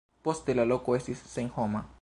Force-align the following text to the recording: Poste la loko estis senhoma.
Poste 0.27 0.55
la 0.59 0.65
loko 0.71 0.97
estis 1.01 1.23
senhoma. 1.37 1.87